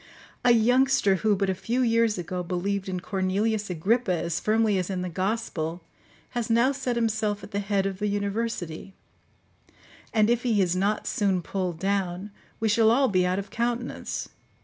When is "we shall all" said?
12.59-13.09